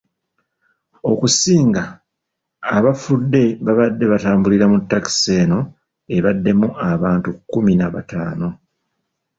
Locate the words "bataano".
7.93-8.47